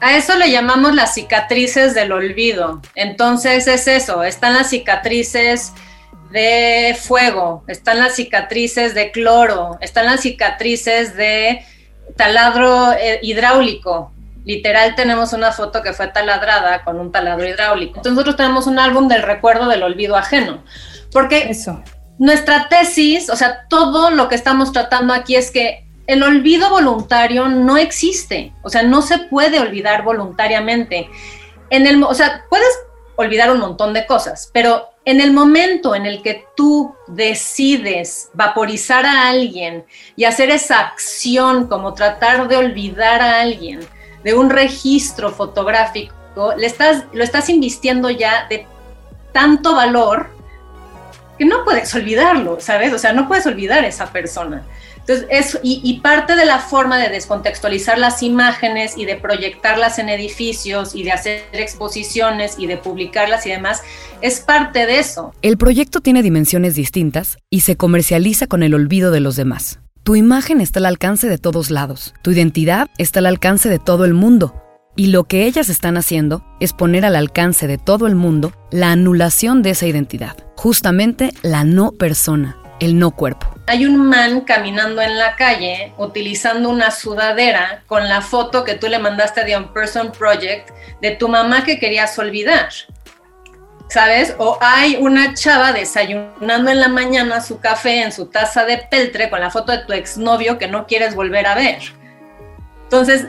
[0.00, 2.80] A eso le llamamos las cicatrices del olvido.
[2.94, 5.72] Entonces es eso, están las cicatrices
[6.30, 11.64] de fuego, están las cicatrices de cloro, están las cicatrices de
[12.16, 14.12] taladro eh, hidráulico.
[14.44, 17.96] Literal tenemos una foto que fue taladrada con un taladro hidráulico.
[17.96, 20.64] Entonces nosotros tenemos un álbum del recuerdo del olvido ajeno.
[21.12, 21.82] Porque Eso.
[22.18, 27.48] nuestra tesis, o sea, todo lo que estamos tratando aquí es que el olvido voluntario
[27.48, 31.10] no existe, o sea, no se puede olvidar voluntariamente.
[31.68, 32.68] En el, o sea, puedes
[33.16, 39.06] olvidar un montón de cosas, pero en el momento en el que tú decides vaporizar
[39.06, 43.80] a alguien y hacer esa acción como tratar de olvidar a alguien
[44.22, 48.66] de un registro fotográfico, le estás, lo estás invistiendo ya de
[49.32, 50.28] tanto valor
[51.38, 52.92] que no puedes olvidarlo, ¿sabes?
[52.92, 54.62] O sea, no puedes olvidar a esa persona.
[55.08, 60.10] Entonces, es, y, parte de la forma de descontextualizar las imágenes y de proyectarlas en
[60.10, 63.82] edificios y de hacer exposiciones y de publicarlas y demás,
[64.20, 65.32] es parte de eso.
[65.40, 69.80] El proyecto tiene dimensiones distintas y se comercializa con el olvido de los demás.
[70.02, 74.04] Tu imagen está al alcance de todos lados, tu identidad está al alcance de todo
[74.04, 74.62] el mundo.
[74.94, 78.92] Y lo que ellas están haciendo es poner al alcance de todo el mundo la
[78.92, 83.46] anulación de esa identidad, justamente la no persona, el no cuerpo.
[83.66, 88.88] Hay un man caminando en la calle utilizando una sudadera con la foto que tú
[88.88, 92.70] le mandaste The On Person Project de tu mamá que querías olvidar.
[93.90, 94.34] ¿Sabes?
[94.38, 99.30] O hay una chava desayunando en la mañana su café en su taza de peltre
[99.30, 101.97] con la foto de tu exnovio que no quieres volver a ver.
[102.88, 103.26] Entonces,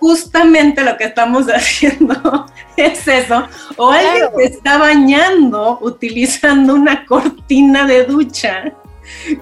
[0.00, 3.44] justamente lo que estamos haciendo es eso.
[3.76, 8.72] O alguien que está bañando utilizando una cortina de ducha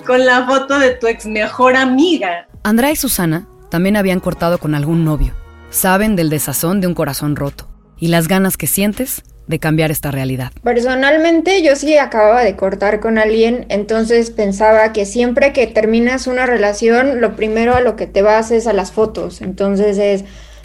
[0.05, 2.47] con la foto de tu ex mejor amiga.
[2.63, 5.33] Andrea y Susana también habían cortado con algún novio.
[5.71, 10.11] Saben del desazón de un corazón roto y las ganas que sientes de cambiar esta
[10.11, 10.53] realidad.
[10.63, 16.47] Personalmente yo sí acababa de cortar con alguien, entonces pensaba que siempre que terminas una
[16.47, 19.41] relación, lo primero a lo que te vas es a las fotos.
[19.41, 20.25] Entonces es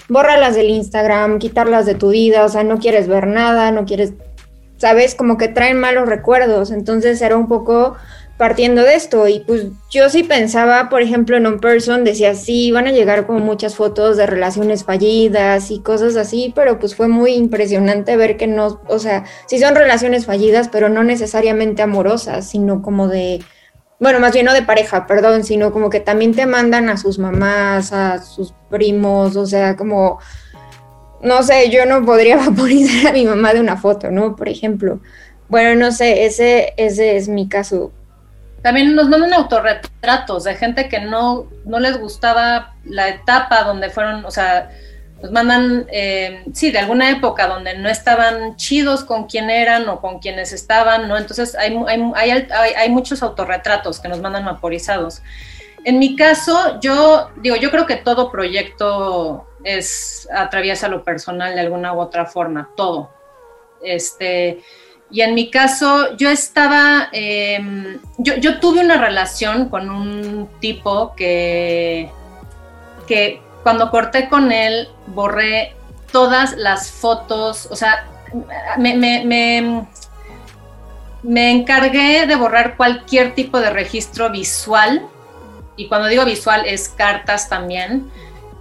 [0.09, 4.13] bórralas del Instagram, quitarlas de tu vida, o sea, no quieres ver nada, no quieres,
[4.77, 6.69] sabes, como que traen malos recuerdos.
[6.69, 7.95] Entonces era un poco
[8.43, 9.25] partiendo de esto.
[9.29, 13.25] Y pues yo sí pensaba, por ejemplo, en un person, decía, sí, van a llegar
[13.25, 18.35] como muchas fotos de relaciones fallidas y cosas así, pero pues fue muy impresionante ver
[18.35, 23.41] que no, o sea, sí son relaciones fallidas, pero no necesariamente amorosas, sino como de,
[23.97, 27.19] bueno, más bien no de pareja, perdón, sino como que también te mandan a sus
[27.19, 30.19] mamás, a sus primos, o sea, como,
[31.21, 34.35] no sé, yo no podría vaporizar a mi mamá de una foto, ¿no?
[34.35, 34.99] Por ejemplo.
[35.47, 37.93] Bueno, no sé, ese, ese es mi caso
[38.63, 44.25] también nos mandan autorretratos de gente que no, no les gustaba la etapa donde fueron,
[44.25, 44.71] o sea,
[45.21, 49.99] nos mandan, eh, sí, de alguna época donde no estaban chidos con quién eran o
[49.99, 51.17] con quienes estaban, ¿no?
[51.17, 51.77] Entonces hay,
[52.15, 55.21] hay, hay, muchos autorretratos que nos mandan vaporizados.
[55.83, 61.61] En mi caso, yo digo, yo creo que todo proyecto es atraviesa lo personal de
[61.61, 63.09] alguna u otra forma, todo.
[63.83, 64.63] Este,
[65.13, 72.09] y en mi caso, yo estaba, em, yo, tuve una relación con un tipo que,
[73.07, 75.75] que cuando corté con él, borré
[76.11, 78.07] todas las fotos, o sea,
[78.79, 79.85] me, me,
[81.21, 85.05] me encargué de borrar cualquier tipo de registro visual,
[85.75, 88.09] y cuando digo visual es cartas también,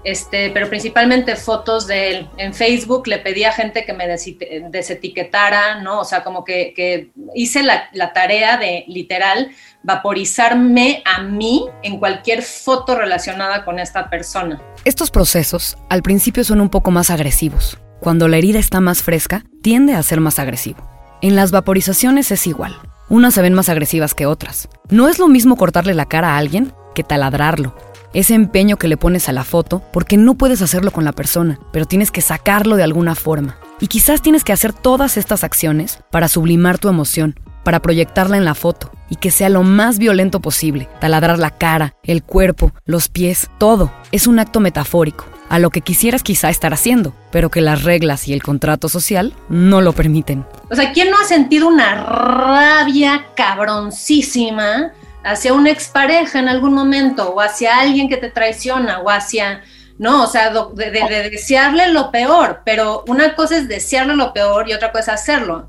[0.04, 2.28] este, pero principalmente fotos de él.
[2.36, 6.00] En Facebook le pedí a gente que me desetiquetara, ¿no?
[6.00, 9.50] O sea, como que, hice la, la, tarea de literal
[9.82, 14.60] vaporizarme a mí en cualquier foto relacionada con esta persona.
[14.84, 17.78] Estos procesos al principio son un poco más agresivos.
[18.00, 20.88] Cuando la herida está más fresca, tiende a ser más agresivo.
[21.20, 22.76] En las vaporizaciones es igual.
[23.08, 24.68] Unas se ven más agresivas que otras.
[24.90, 27.74] No es lo mismo cortarle la cara a alguien que taladrarlo
[28.14, 31.58] ese empeño que le pones a la foto, porque no puedes hacerlo con la persona,
[31.72, 33.56] pero tienes que sacarlo de alguna forma.
[33.80, 38.44] Y quizás tienes que hacer todas estas acciones para sublimar tu emoción, para proyectarla en
[38.44, 40.88] la foto y que sea lo más violento posible.
[41.00, 43.92] Taladrar la cara, el cuerpo, los pies, todo.
[44.10, 48.26] Es un acto metafórico, a lo que quisieras quizá estar haciendo, pero que las reglas
[48.28, 50.46] y el contrato social no lo permiten.
[50.70, 54.92] O sea, ¿quién no ha sentido una rabia cabroncísima
[55.24, 59.62] hacia una expareja en algún momento o hacia alguien que te traiciona o hacia,
[59.98, 60.90] no, o sea, de,
[61.30, 65.68] desearle lo peor, pero una cosa es desearle lo peor y otra cosa es hacerlo.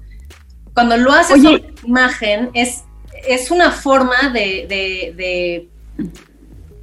[0.74, 2.84] Cuando lo haces con imagen es,
[3.28, 5.70] es una forma de, de,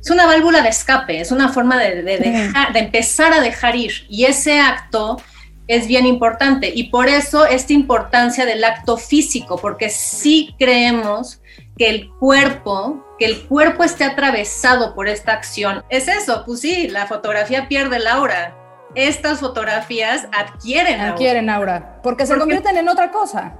[0.00, 4.06] es una válvula de escape, es una forma de, de empezar a dejar ir.
[4.08, 5.20] Y ese acto
[5.70, 6.72] es bien importante.
[6.74, 11.40] Y por eso esta importancia del acto físico, porque sí creemos
[11.80, 15.82] que el cuerpo, que el cuerpo esté atravesado por esta acción.
[15.88, 18.54] Es eso, pues sí, la fotografía pierde la aura.
[18.94, 23.54] Estas fotografías adquieren Adquieren aura, porque se convierten en otra cosa.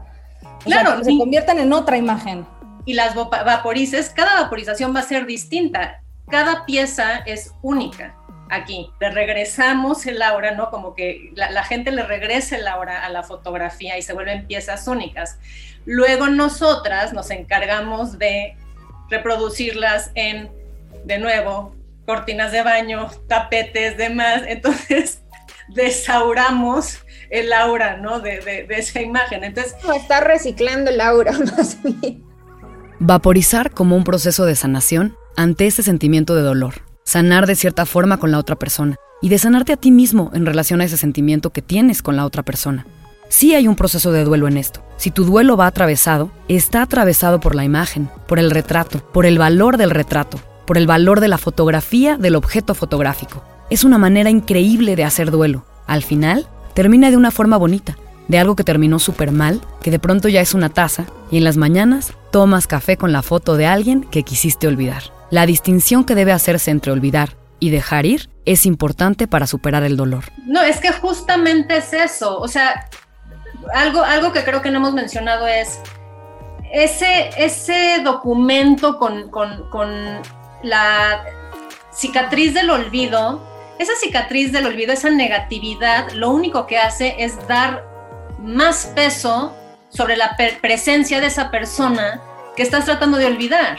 [0.64, 1.02] claro.
[1.02, 2.46] se convierten en otra imagen.
[2.84, 6.02] y las vaporices, cada vaporización va a ser distinta.
[6.28, 8.19] Cada pieza es única
[8.50, 8.90] aquí.
[9.00, 10.70] Le regresamos el aura, ¿no?
[10.70, 14.86] Como que la, gente le regresa el aura a la fotografía y se vuelven piezas
[14.86, 15.38] únicas.
[15.86, 18.56] Luego nosotras nos encargamos de
[19.08, 20.50] reproducirlas en,
[21.04, 21.74] de nuevo,
[22.06, 24.42] cortinas de baño, tapetes, demás.
[24.46, 25.22] Entonces,
[25.68, 28.20] desauramos el aura, ¿no?
[28.20, 29.44] De, esa imagen.
[29.44, 29.76] Entonces.
[29.94, 32.24] está reciclando el aura, más bien.
[32.98, 36.89] Vaporizar como un proceso de sanación ante ese sentimiento de dolor.
[37.10, 38.94] Sanar de cierta forma con la otra persona.
[39.20, 42.24] Y de sanarte a ti mismo en relación a ese sentimiento que tienes con la
[42.24, 42.86] otra persona.
[43.28, 44.80] Sí hay un proceso de duelo en esto.
[44.96, 49.38] Si tu duelo va atravesado, está atravesado por la imagen, por el retrato, por el
[49.38, 50.38] valor del retrato,
[50.68, 53.42] por el valor de la fotografía del objeto fotográfico.
[53.70, 55.64] Es una manera increíble de hacer duelo.
[55.88, 57.98] Al final, termina de una forma bonita,
[58.28, 61.42] de algo que terminó súper mal, que de pronto ya es una taza, y en
[61.42, 65.02] las mañanas tomas café con la foto de alguien que quisiste olvidar.
[65.30, 69.96] La distinción que debe hacerse entre olvidar y dejar ir es importante para superar el
[69.96, 70.24] dolor.
[70.46, 72.38] No, es que justamente es eso.
[72.38, 72.88] O sea,
[73.74, 75.78] algo, algo que creo que no hemos mencionado es
[76.72, 79.90] ese, ese documento con, con
[80.62, 81.24] la
[81.92, 83.50] cicatriz del olvido
[83.80, 87.82] esa cicatriz del olvido, esa negatividad, lo único que hace es dar
[88.38, 89.56] más peso
[89.88, 92.20] sobre la presencia de esa persona
[92.56, 93.78] que estás tratando de olvidar.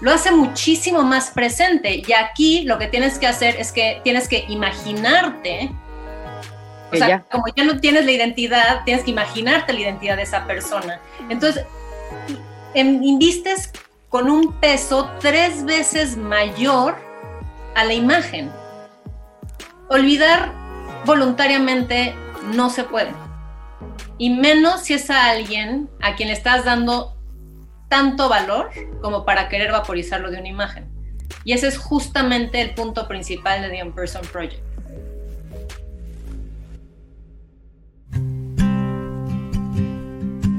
[0.00, 2.02] Lo hace muchísimo más presente.
[2.06, 5.70] Y aquí lo que tienes que hacer es que tienes que imaginarte.
[6.92, 10.46] O sea, como ya no tienes la identidad, tienes que imaginarte la identidad de esa
[10.46, 11.00] persona.
[11.28, 11.64] Entonces,
[12.74, 13.70] invistes
[14.08, 16.96] con un peso tres veces mayor
[17.76, 18.50] a la imagen.
[19.88, 20.52] Olvidar
[21.04, 22.14] voluntariamente
[22.54, 23.12] no se puede.
[24.18, 27.19] Y menos si es a alguien a quien le estás dando
[27.90, 28.70] tanto valor
[29.02, 30.88] como para querer vaporizarlo de una imagen.
[31.44, 34.62] Y ese es justamente el punto principal de The On-Person Project.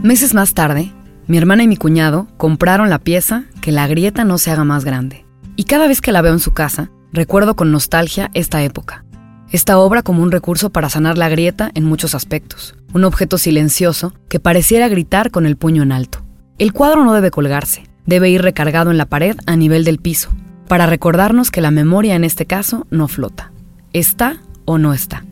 [0.04, 0.92] Meses más tarde,
[1.26, 4.86] mi hermana y mi cuñado compraron la pieza Que la grieta no se haga más
[4.86, 5.26] grande.
[5.56, 9.06] Y cada vez que la veo en su casa, recuerdo con nostalgia esta época
[9.52, 14.14] esta obra como un recurso para sanar la grieta en muchos aspectos, un objeto silencioso
[14.30, 16.24] que pareciera gritar con el puño en alto.
[16.62, 20.30] El cuadro no debe colgarse, debe ir recargado en la pared a nivel del piso,
[20.68, 23.52] para recordarnos que la memoria en este caso no flota,
[23.94, 25.26] está o no está.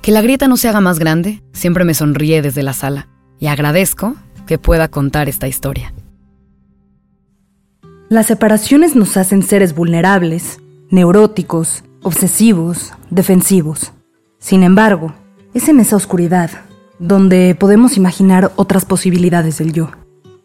[0.00, 3.06] Que la grieta no se haga más grande siempre me sonríe desde la sala
[3.38, 5.94] y agradezco que pueda contar esta historia.
[8.08, 10.58] Las separaciones nos hacen seres vulnerables,
[10.90, 13.92] neuróticos, obsesivos, defensivos.
[14.40, 15.14] Sin embargo,
[15.54, 16.50] es en esa oscuridad
[16.98, 20.01] donde podemos imaginar otras posibilidades del yo.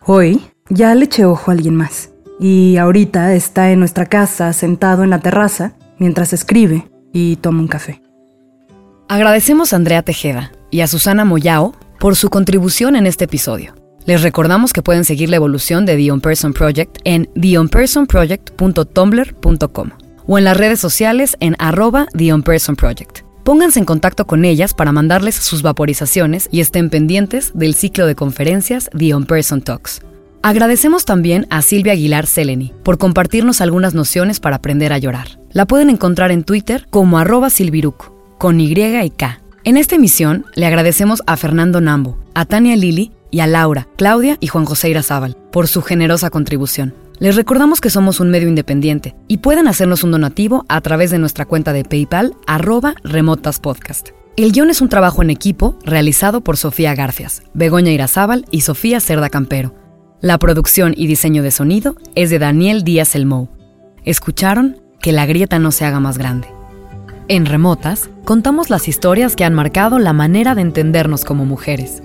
[0.09, 0.39] Hoy
[0.69, 5.09] ya le eché ojo a alguien más y ahorita está en nuestra casa sentado en
[5.09, 8.01] la terraza mientras escribe y toma un café.
[9.09, 13.75] Agradecemos a Andrea Tejeda y a Susana Moyao por su contribución en este episodio.
[14.05, 19.89] Les recordamos que pueden seguir la evolución de The On Person Project en theonpersonproject.tumblr.com
[20.25, 22.31] o en las redes sociales en arroba The.
[23.47, 28.13] Pónganse en contacto con ellas para mandarles sus vaporizaciones y estén pendientes del ciclo de
[28.13, 30.01] conferencias The On Person Talks.
[30.41, 35.39] Agradecemos también a Silvia Aguilar Seleni por compartirnos algunas nociones para aprender a llorar.
[35.51, 37.47] La pueden encontrar en Twitter como arroba
[38.37, 39.39] con Y y K.
[39.63, 44.35] En esta emisión le agradecemos a Fernando Nambo, a Tania Lili y a Laura, Claudia
[44.41, 46.93] y Juan José Irazábal por su generosa contribución.
[47.19, 51.17] Les recordamos que somos un medio independiente y pueden hacernos un donativo a través de
[51.17, 54.09] nuestra cuenta de PayPal arroba remotaspodcast.
[54.35, 58.99] El guion es un trabajo en equipo realizado por Sofía Garfias, Begoña Irazábal y Sofía
[58.99, 59.73] Cerda Campero.
[60.21, 63.49] La producción y diseño de sonido es de Daniel Díaz Elmou.
[64.03, 66.49] Escucharon Que la grieta no se haga más grande.
[67.29, 72.03] En Remotas contamos las historias que han marcado la manera de entendernos como mujeres